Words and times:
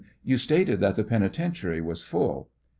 You 0.23 0.37
stated 0.39 0.79
that 0.79 0.95
the 0.95 1.03
penitentiary 1.03 1.79
was 1.79 2.01
full 2.01 2.49